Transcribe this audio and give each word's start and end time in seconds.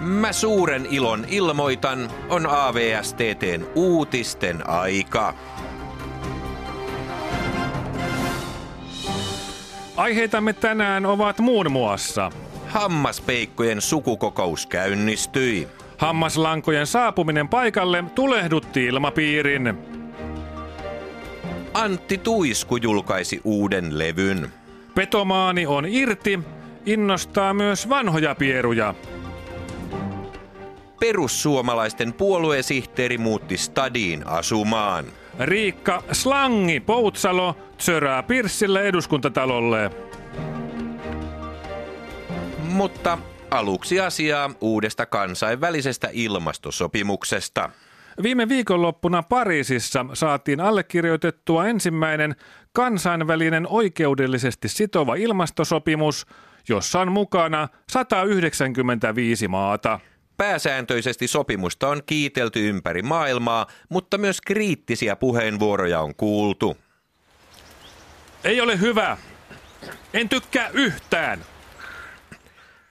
Mä 0.00 0.32
suuren 0.32 0.86
ilon 0.90 1.24
ilmoitan, 1.28 2.10
on 2.28 2.46
AVSTTn 2.46 3.66
uutisten 3.74 4.68
aika. 4.68 5.34
Aiheitamme 9.96 10.52
tänään 10.52 11.06
ovat 11.06 11.38
muun 11.38 11.72
muassa 11.72 12.30
Hammaspeikkojen 12.66 13.80
sukukokous 13.80 14.66
käynnistyi. 14.66 15.68
hammaslankojen 15.98 16.86
saapuminen 16.86 17.48
paikalle 17.48 18.04
tulehdutti 18.14 18.86
ilmapiirin. 18.86 19.78
Antti 21.74 22.18
Tuisku 22.18 22.76
julkaisi 22.76 23.40
uuden 23.44 23.98
levyn. 23.98 24.48
Petomaani 24.94 25.66
on 25.66 25.86
irti, 25.86 26.40
innostaa 26.86 27.54
myös 27.54 27.88
vanhoja 27.88 28.34
pieruja. 28.34 28.94
Perussuomalaisten 31.00 32.12
puoluesihteeri 32.12 33.18
muutti 33.18 33.56
stadiin 33.56 34.26
asumaan. 34.26 35.04
Riikka 35.40 36.02
Slangi 36.12 36.80
Poutsalo 36.80 37.56
tsörää 37.76 38.22
Pirssille 38.22 38.82
eduskuntatalolle. 38.82 39.90
Mutta 42.58 43.18
aluksi 43.50 44.00
asiaa 44.00 44.50
uudesta 44.60 45.06
kansainvälisestä 45.06 46.08
ilmastosopimuksesta. 46.12 47.70
Viime 48.22 48.48
viikonloppuna 48.48 49.22
Pariisissa 49.22 50.06
saatiin 50.12 50.60
allekirjoitettua 50.60 51.66
ensimmäinen 51.66 52.36
kansainvälinen 52.72 53.66
oikeudellisesti 53.68 54.68
sitova 54.68 55.14
ilmastosopimus, 55.14 56.26
jossa 56.68 57.00
on 57.00 57.12
mukana 57.12 57.68
195 57.88 59.48
maata. 59.48 60.00
Pääsääntöisesti 60.40 61.28
sopimusta 61.28 61.88
on 61.88 62.02
kiitelty 62.06 62.68
ympäri 62.68 63.02
maailmaa, 63.02 63.66
mutta 63.88 64.18
myös 64.18 64.40
kriittisiä 64.40 65.16
puheenvuoroja 65.16 66.00
on 66.00 66.14
kuultu. 66.14 66.76
Ei 68.44 68.60
ole 68.60 68.80
hyvä. 68.80 69.16
En 70.14 70.28
tykkää 70.28 70.68
yhtään. 70.68 71.44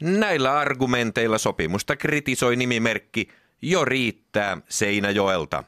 Näillä 0.00 0.58
argumenteilla 0.58 1.38
sopimusta 1.38 1.96
kritisoi 1.96 2.56
nimimerkki 2.56 3.28
Jo 3.62 3.84
riittää 3.84 4.58
Seinäjoelta. 4.68 5.64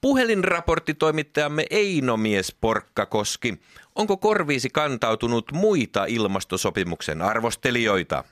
Puhelinraporttitoimittajamme 0.00 1.66
Einomies 1.70 2.56
Porkkakoski, 2.60 3.60
onko 3.94 4.16
korviisi 4.16 4.70
kantautunut 4.70 5.52
muita 5.52 6.04
ilmastosopimuksen 6.04 7.22
arvostelijoita? 7.22 8.24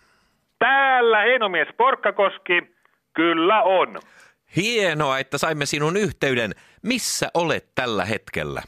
Täällä 0.62 1.24
Einomies 1.24 1.68
Porkkakoski, 1.76 2.74
kyllä 3.14 3.62
on. 3.62 4.00
Hienoa, 4.56 5.18
että 5.18 5.38
saimme 5.38 5.66
sinun 5.66 5.96
yhteyden. 5.96 6.52
Missä 6.82 7.28
olet 7.34 7.64
tällä 7.74 8.04
hetkellä? 8.04 8.62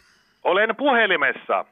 Olen 0.44 0.76
puhelimessa. 0.76 1.64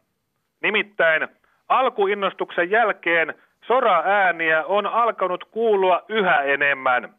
Nimittäin 0.63 1.29
alkuinnostuksen 1.69 2.71
jälkeen 2.71 3.35
sora-ääniä 3.67 4.65
on 4.65 4.87
alkanut 4.87 5.45
kuulua 5.45 6.03
yhä 6.09 6.43
enemmän. 6.43 7.15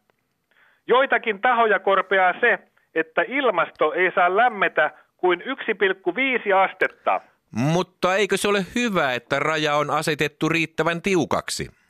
Joitakin 0.87 1.41
tahoja 1.41 1.79
korpeaa 1.79 2.33
se, 2.39 2.59
että 2.95 3.21
ilmasto 3.27 3.93
ei 3.93 4.11
saa 4.15 4.35
lämmetä 4.37 4.91
kuin 5.17 5.41
1,5 5.41 6.55
astetta. 6.55 7.21
Mutta 7.51 8.15
eikö 8.15 8.37
se 8.37 8.47
ole 8.47 8.65
hyvä, 8.75 9.13
että 9.13 9.39
raja 9.39 9.75
on 9.75 9.89
asetettu 9.89 10.49
riittävän 10.49 11.01
tiukaksi? 11.01 11.82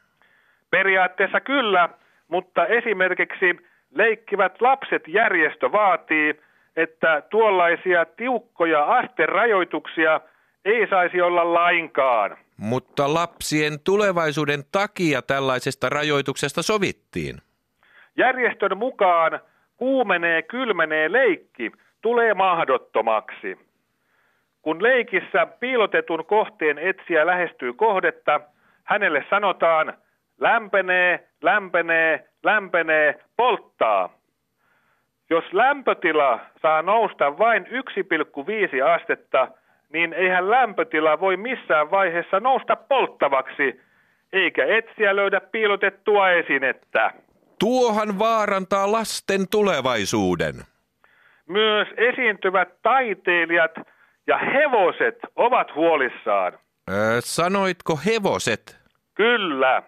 Periaatteessa 0.74 1.42
kyllä, 1.42 1.90
mutta 2.28 2.66
esimerkiksi 2.66 3.58
leikkivät 3.96 4.62
lapset 4.62 5.08
järjestö 5.08 5.72
vaatii, 5.72 6.40
että 6.76 7.22
tuollaisia 7.30 8.06
tiukkoja 8.06 8.86
asterajoituksia 8.86 10.22
ei 10.66 10.88
saisi 10.90 11.22
olla 11.22 11.54
lainkaan. 11.54 12.38
Mutta 12.58 13.14
lapsien 13.14 13.74
tulevaisuuden 13.84 14.64
takia 14.72 15.22
tällaisesta 15.22 15.90
rajoituksesta 15.90 16.62
sovittiin. 16.62 17.36
Järjestön 18.18 18.78
mukaan 18.78 19.40
kuumenee 19.78 20.42
kylmenee 20.42 21.12
leikki 21.12 21.72
tulee 22.02 22.34
mahdottomaksi. 22.34 23.58
Kun 24.62 24.84
leikissä 24.84 25.46
piilotetun 25.60 26.26
kohteen 26.26 26.78
etsiä 26.78 27.26
lähestyy 27.26 27.74
kohdetta, 27.74 28.40
hänelle 28.84 29.26
sanotaan 29.30 29.94
lämpenee, 30.40 31.28
lämpenee, 31.42 32.26
lämpenee, 32.44 33.20
polttaa. 33.38 34.10
Jos 35.30 35.44
lämpötila 35.54 36.40
saa 36.62 36.82
nousta 36.82 37.38
vain 37.38 37.66
1,5 37.66 38.84
astetta, 38.96 39.48
niin 39.94 40.14
eihän 40.14 40.52
lämpötila 40.52 41.20
voi 41.20 41.38
missään 41.38 41.92
vaiheessa 41.92 42.40
nousta 42.40 42.76
polttavaksi, 42.76 43.82
eikä 44.34 44.66
etsiä 44.66 45.16
löydä 45.16 45.42
piilotettua 45.42 46.30
esinettä. 46.30 47.12
Tuohan 47.60 48.20
vaarantaa 48.20 48.92
lasten 48.92 49.46
tulevaisuuden. 49.52 50.56
Myös 51.48 51.88
esiintyvät 51.98 52.70
taiteilijat 52.82 53.72
ja 54.28 54.38
hevoset 54.38 55.18
ovat 55.36 55.76
huolissaan. 55.76 56.54
Öö, 56.92 57.22
sanoitko 57.22 58.00
hevoset? 58.06 58.78
Kyllä. 59.14 59.84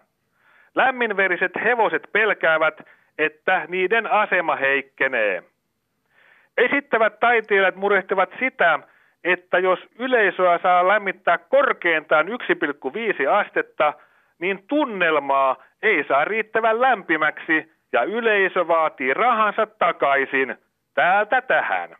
Lämminveriset 0.76 1.52
hevoset 1.64 2.02
pelkäävät, 2.12 2.80
että 3.18 3.64
niiden 3.68 4.06
asema 4.06 4.56
heikkenee. 4.56 5.42
Esittävät 6.56 7.20
taiteilijat 7.20 7.76
murehtivat 7.76 8.30
sitä, 8.38 8.78
että 9.24 9.58
jos 9.58 9.78
yleisöä 9.98 10.58
saa 10.62 10.88
lämmittää 10.88 11.38
korkeintaan 11.38 12.26
1,5 12.28 13.28
astetta, 13.30 13.92
niin 14.38 14.64
tunnelmaa 14.68 15.56
ei 15.82 16.04
saa 16.08 16.24
riittävän 16.24 16.80
lämpimäksi 16.80 17.72
ja 17.92 18.02
yleisö 18.02 18.68
vaatii 18.68 19.14
rahansa 19.14 19.66
takaisin 19.66 20.56
täältä 20.94 21.42
tähän. 21.42 21.96